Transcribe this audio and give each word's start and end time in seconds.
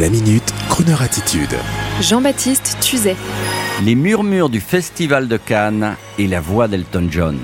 La 0.00 0.08
minute, 0.08 0.54
Kroneur 0.70 1.02
attitude. 1.02 1.54
Jean-Baptiste 2.00 2.78
Tuzet. 2.80 3.14
Les 3.84 3.94
murmures 3.94 4.48
du 4.48 4.58
Festival 4.58 5.28
de 5.28 5.36
Cannes 5.36 5.96
et 6.18 6.26
la 6.26 6.40
voix 6.40 6.66
d'Elton 6.66 7.08
John. 7.10 7.38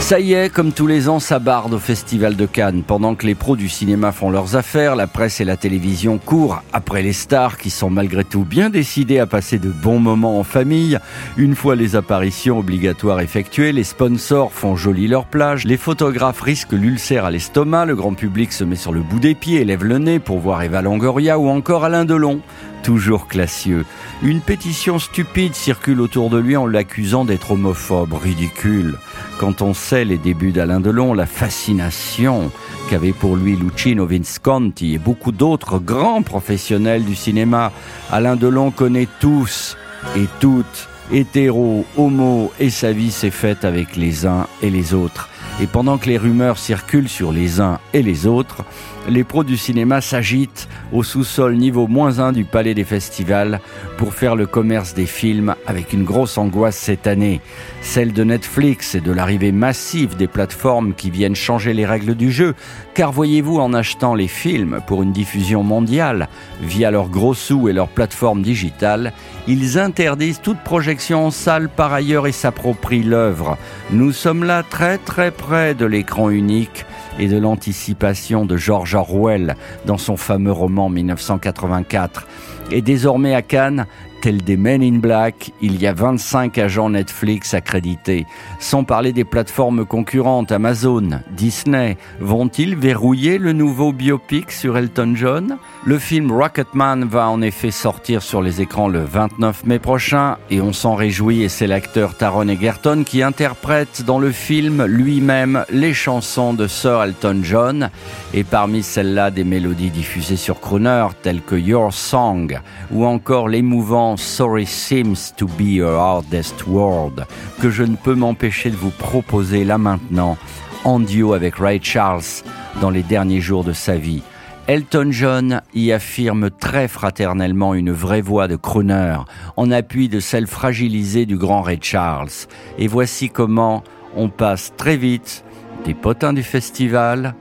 Ça 0.00 0.20
y 0.20 0.32
est, 0.32 0.50
comme 0.50 0.72
tous 0.72 0.86
les 0.86 1.10
ans, 1.10 1.20
ça 1.20 1.38
barde 1.38 1.74
au 1.74 1.78
Festival 1.78 2.34
de 2.34 2.46
Cannes. 2.46 2.82
Pendant 2.86 3.14
que 3.14 3.26
les 3.26 3.34
pros 3.34 3.56
du 3.56 3.68
cinéma 3.68 4.10
font 4.10 4.30
leurs 4.30 4.56
affaires, 4.56 4.96
la 4.96 5.06
presse 5.06 5.40
et 5.42 5.44
la 5.44 5.58
télévision 5.58 6.16
courent 6.16 6.62
après 6.72 7.02
les 7.02 7.12
stars 7.12 7.58
qui 7.58 7.68
sont 7.68 7.90
malgré 7.90 8.24
tout 8.24 8.44
bien 8.44 8.70
décidés 8.70 9.18
à 9.18 9.26
passer 9.26 9.58
de 9.58 9.68
bons 9.68 9.98
moments 9.98 10.38
en 10.38 10.44
famille. 10.44 10.98
Une 11.36 11.54
fois 11.54 11.76
les 11.76 11.94
apparitions 11.94 12.58
obligatoires 12.58 13.20
effectuées, 13.20 13.72
les 13.72 13.84
sponsors 13.84 14.52
font 14.52 14.76
joli 14.76 15.08
leur 15.08 15.26
plage, 15.26 15.64
les 15.64 15.76
photographes 15.76 16.40
risquent 16.40 16.72
l'ulcère 16.72 17.26
à 17.26 17.30
l'estomac, 17.30 17.84
le 17.84 17.96
grand 17.96 18.14
public 18.14 18.52
se 18.52 18.64
met 18.64 18.76
sur 18.76 18.92
le 18.92 19.00
bout 19.00 19.20
des 19.20 19.34
pieds 19.34 19.60
et 19.60 19.64
lève 19.66 19.84
le 19.84 19.98
nez 19.98 20.20
pour 20.20 20.38
voir 20.38 20.62
Eva 20.62 20.80
Longoria 20.80 21.38
ou 21.38 21.48
encore 21.48 21.84
Alain 21.84 22.06
Delon 22.06 22.40
toujours 22.82 23.28
classieux. 23.28 23.84
Une 24.22 24.40
pétition 24.40 24.98
stupide 24.98 25.54
circule 25.54 26.00
autour 26.00 26.30
de 26.30 26.38
lui 26.38 26.56
en 26.56 26.66
l'accusant 26.66 27.24
d'être 27.24 27.50
homophobe, 27.50 28.14
ridicule. 28.14 28.96
Quand 29.38 29.62
on 29.62 29.72
sait 29.72 30.04
les 30.04 30.18
débuts 30.18 30.50
d'Alain 30.50 30.80
Delon, 30.80 31.14
la 31.14 31.26
fascination 31.26 32.50
qu'avait 32.90 33.12
pour 33.12 33.36
lui 33.36 33.54
Lucino 33.54 34.04
Visconti 34.04 34.94
et 34.94 34.98
beaucoup 34.98 35.30
d'autres 35.30 35.78
grands 35.78 36.22
professionnels 36.22 37.04
du 37.04 37.14
cinéma, 37.14 37.70
Alain 38.10 38.34
Delon 38.34 38.72
connaît 38.72 39.06
tous 39.20 39.76
et 40.16 40.26
toutes, 40.40 40.88
hétéro, 41.12 41.84
homo, 41.96 42.52
et 42.58 42.70
sa 42.70 42.90
vie 42.90 43.12
s'est 43.12 43.30
faite 43.30 43.64
avec 43.64 43.94
les 43.94 44.26
uns 44.26 44.48
et 44.60 44.70
les 44.70 44.92
autres. 44.92 45.28
Et 45.60 45.66
pendant 45.66 45.98
que 45.98 46.08
les 46.08 46.18
rumeurs 46.18 46.56
circulent 46.56 47.08
sur 47.08 47.32
les 47.32 47.60
uns 47.60 47.80
et 47.92 48.02
les 48.02 48.28
autres, 48.28 48.64
les 49.08 49.24
pros 49.24 49.42
du 49.42 49.56
cinéma 49.56 50.00
s'agitent 50.00 50.68
au 50.92 51.02
sous-sol 51.02 51.56
niveau 51.56 51.88
moins 51.88 52.20
1 52.20 52.30
du 52.30 52.44
Palais 52.44 52.74
des 52.74 52.84
Festivals 52.84 53.60
pour 53.96 54.14
faire 54.14 54.36
le 54.36 54.46
commerce 54.46 54.94
des 54.94 55.06
films 55.06 55.56
avec 55.66 55.92
une 55.92 56.04
grosse 56.04 56.38
angoisse 56.38 56.76
cette 56.76 57.08
année, 57.08 57.40
celle 57.80 58.12
de 58.12 58.22
Netflix 58.22 58.94
et 58.94 59.00
de 59.00 59.10
l'arrivée 59.10 59.50
massive 59.50 60.16
des 60.16 60.28
plateformes 60.28 60.94
qui 60.94 61.10
viennent 61.10 61.34
changer 61.34 61.72
les 61.72 61.86
règles 61.86 62.14
du 62.14 62.30
jeu. 62.30 62.54
Car 62.94 63.10
voyez-vous, 63.10 63.58
en 63.58 63.74
achetant 63.74 64.14
les 64.14 64.28
films 64.28 64.80
pour 64.86 65.02
une 65.02 65.12
diffusion 65.12 65.64
mondiale 65.64 66.28
via 66.60 66.92
leurs 66.92 67.08
gros 67.08 67.34
sous 67.34 67.68
et 67.68 67.72
leurs 67.72 67.88
plateformes 67.88 68.42
digitales, 68.42 69.12
ils 69.48 69.78
interdisent 69.78 70.40
toute 70.40 70.60
projection 70.60 71.26
en 71.26 71.30
salle 71.32 71.68
par 71.68 71.92
ailleurs 71.92 72.28
et 72.28 72.32
s'approprient 72.32 73.02
l'œuvre. 73.02 73.56
Nous 73.90 74.12
sommes 74.12 74.44
là 74.44 74.62
très 74.62 74.98
très 74.98 75.30
près 75.30 75.47
de 75.48 75.86
l'écran 75.86 76.28
unique 76.28 76.84
et 77.18 77.26
de 77.26 77.38
l'anticipation 77.38 78.44
de 78.44 78.58
George 78.58 78.94
Orwell 78.94 79.56
dans 79.86 79.96
son 79.96 80.18
fameux 80.18 80.52
roman 80.52 80.90
1984. 80.90 82.26
Et 82.70 82.82
désormais 82.82 83.34
à 83.34 83.40
Cannes, 83.40 83.86
tel 84.20 84.42
des 84.42 84.56
Men 84.56 84.82
in 84.82 84.98
Black, 84.98 85.52
il 85.60 85.80
y 85.80 85.86
a 85.86 85.92
25 85.92 86.58
agents 86.58 86.90
Netflix 86.90 87.54
accrédités. 87.54 88.26
Sans 88.58 88.84
parler 88.84 89.12
des 89.12 89.24
plateformes 89.24 89.84
concurrentes, 89.84 90.52
Amazon, 90.52 91.20
Disney, 91.30 91.96
vont-ils 92.20 92.76
verrouiller 92.76 93.38
le 93.38 93.52
nouveau 93.52 93.92
biopic 93.92 94.50
sur 94.50 94.76
Elton 94.76 95.14
John? 95.14 95.58
Le 95.84 95.98
film 95.98 96.32
Rocketman 96.32 97.04
va 97.04 97.28
en 97.28 97.40
effet 97.42 97.70
sortir 97.70 98.22
sur 98.22 98.42
les 98.42 98.60
écrans 98.60 98.88
le 98.88 99.04
29 99.04 99.64
mai 99.64 99.78
prochain 99.78 100.36
et 100.50 100.60
on 100.60 100.72
s'en 100.72 100.94
réjouit 100.94 101.42
et 101.42 101.48
c'est 101.48 101.66
l'acteur 101.66 102.16
Taron 102.16 102.48
Egerton 102.48 103.04
qui 103.06 103.22
interprète 103.22 104.02
dans 104.04 104.18
le 104.18 104.32
film 104.32 104.84
lui-même 104.84 105.64
les 105.70 105.94
chansons 105.94 106.52
de 106.52 106.66
Sir 106.66 107.02
Elton 107.02 107.40
John 107.42 107.90
et 108.34 108.44
parmi 108.44 108.82
celles-là 108.82 109.30
des 109.30 109.44
mélodies 109.44 109.90
diffusées 109.90 110.36
sur 110.36 110.60
Crooner 110.60 111.06
telles 111.22 111.42
que 111.42 111.56
Your 111.56 111.92
Song 111.92 112.58
ou 112.90 113.04
encore 113.06 113.48
l'émouvant 113.48 114.07
Sorry 114.16 114.66
Seems 114.66 115.32
to 115.36 115.46
Be 115.46 115.74
Your 115.74 115.98
Hardest 115.98 116.66
World 116.66 117.26
que 117.60 117.70
je 117.70 117.82
ne 117.82 117.96
peux 117.96 118.14
m'empêcher 118.14 118.70
de 118.70 118.76
vous 118.76 118.90
proposer 118.90 119.64
là 119.64 119.78
maintenant 119.78 120.36
en 120.84 121.00
duo 121.00 121.34
avec 121.34 121.56
Ray 121.56 121.80
Charles 121.82 122.42
dans 122.80 122.90
les 122.90 123.02
derniers 123.02 123.40
jours 123.40 123.64
de 123.64 123.72
sa 123.72 123.96
vie. 123.96 124.22
Elton 124.68 125.08
John 125.10 125.62
y 125.74 125.92
affirme 125.92 126.50
très 126.50 126.88
fraternellement 126.88 127.74
une 127.74 127.90
vraie 127.90 128.20
voix 128.20 128.48
de 128.48 128.56
crooner 128.56 129.16
en 129.56 129.70
appui 129.70 130.08
de 130.08 130.20
celle 130.20 130.46
fragilisée 130.46 131.26
du 131.26 131.36
grand 131.36 131.62
Ray 131.62 131.78
Charles. 131.80 132.46
Et 132.78 132.86
voici 132.86 133.30
comment 133.30 133.82
on 134.14 134.28
passe 134.28 134.72
très 134.76 134.96
vite 134.96 135.44
des 135.84 135.94
potins 135.94 136.32
du 136.32 136.42
festival 136.42 137.34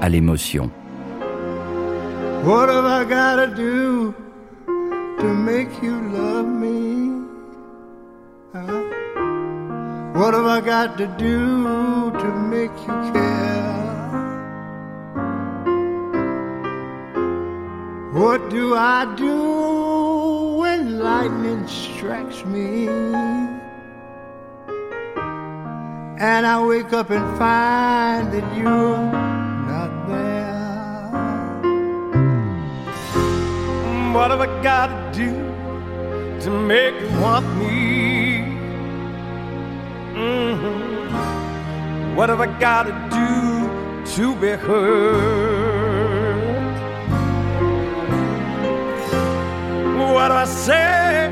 à 0.00 0.08
l'émotion. 0.08 0.70
What 2.44 2.68
have 2.68 3.10
I 3.10 3.46
do? 3.56 4.25
To 5.26 5.34
make 5.34 5.82
you 5.82 5.96
love 6.10 6.46
me? 6.46 6.76
Huh? 8.52 8.82
What 10.18 10.34
have 10.34 10.46
I 10.46 10.60
got 10.60 10.96
to 10.98 11.06
do 11.18 12.12
to 12.12 12.28
make 12.54 12.76
you 12.86 12.96
care? 13.12 13.56
What 18.12 18.48
do 18.50 18.76
I 18.76 19.14
do 19.16 20.58
when 20.60 21.00
lightning 21.00 21.66
strikes 21.66 22.44
me? 22.44 22.86
And 26.30 26.46
I 26.46 26.64
wake 26.64 26.92
up 26.92 27.10
and 27.10 27.26
find 27.36 28.32
that 28.32 28.46
you're 28.56 29.35
What 34.16 34.30
have 34.30 34.40
I 34.40 34.46
got 34.62 34.86
to 34.86 35.12
do 35.18 35.30
to 36.44 36.50
make 36.50 36.94
you 36.98 37.08
want 37.20 37.46
me? 37.58 38.38
Mm-hmm. 40.14 42.16
What 42.16 42.30
have 42.30 42.40
I 42.40 42.46
got 42.58 42.84
to 42.84 42.92
do 43.20 43.28
to 44.14 44.34
be 44.40 44.52
heard? 44.52 46.46
What 50.14 50.28
do 50.28 50.34
I 50.34 50.46
say 50.46 51.28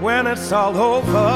when 0.00 0.26
it's 0.26 0.50
all 0.50 0.76
over? 0.76 1.28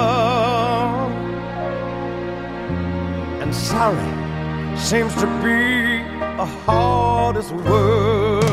And 3.43 3.55
sorry 3.55 4.13
seems 4.77 5.15
to 5.23 5.27
be 5.41 6.03
the 6.37 6.47
hardest 6.67 7.53
word. 7.53 8.44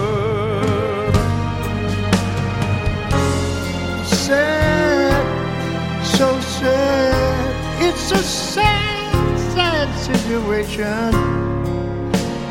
It's 8.14 8.20
a 8.20 8.24
sad, 8.24 9.40
sad 9.54 9.90
situation, 9.98 11.16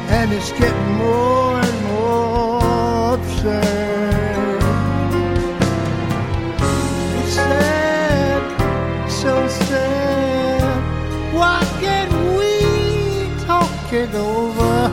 and 0.08 0.32
it's 0.32 0.52
getting 0.52 0.92
more 0.94 1.60
and 1.60 1.84
more 1.84 3.14
absurd. 3.14 4.62
It's 7.18 7.34
sad, 7.34 8.42
so 9.10 9.48
sad. 9.48 11.34
Why 11.34 11.62
can't 11.78 12.14
we 12.38 13.44
talk 13.44 13.92
it 13.92 14.14
over? 14.14 14.90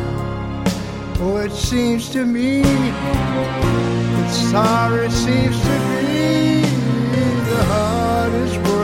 Oh, 1.22 1.38
it 1.46 1.54
seems 1.54 2.10
to 2.10 2.26
me 2.26 2.62
that 2.62 4.32
sorry 4.52 5.10
seems 5.12 5.58
to 5.62 5.80
be 5.96 6.62
the 7.52 7.64
hardest 7.64 8.58
word. 8.70 8.77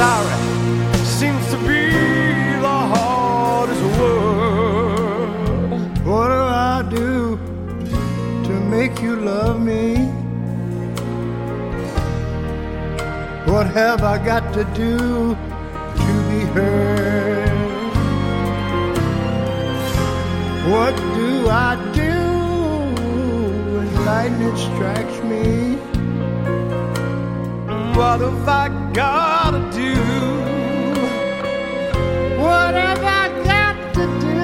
sorry 0.00 0.36
seems 1.04 1.44
to 1.50 1.58
be 1.68 1.84
the 2.66 2.78
hardest 2.92 3.84
word. 3.98 5.28
What 6.10 6.28
do 6.34 6.40
I 6.72 6.78
do 6.98 7.36
to 8.46 8.52
make 8.74 9.02
you 9.02 9.16
love 9.16 9.60
me? 9.60 9.84
What 13.50 13.66
have 13.80 14.02
I 14.14 14.16
got 14.30 14.44
to 14.54 14.64
do 14.84 14.96
to 16.04 16.12
be 16.30 16.40
heard? 16.54 17.50
What 20.72 20.94
do 21.18 21.28
I 21.68 21.72
do 22.02 22.16
when 23.74 23.88
lightning 24.06 24.56
strikes 24.56 25.18
me? 25.24 25.79
What 28.00 28.20
have 28.22 28.48
I 28.48 28.68
got 28.94 29.50
to 29.50 29.60
do? 29.78 29.94
What 32.40 32.72
have 32.74 33.04
I 33.04 33.28
got 33.44 33.76
to 33.96 34.04
do 34.26 34.40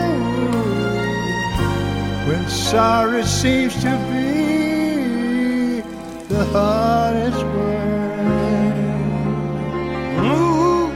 when 2.29 2.47
sorry 2.51 3.25
seems 3.25 3.75
to 3.77 3.93
be 4.13 5.81
the 6.29 6.45
hardest 6.53 7.43
word? 7.45 8.77
Ooh, 10.21 10.91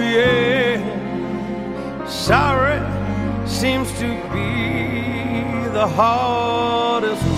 yeah. 0.00 0.82
Sorry 2.08 2.80
seems 3.46 3.88
to 4.00 4.08
be 4.32 4.50
the 5.70 5.86
hardest 5.86 7.22
word. 7.22 7.37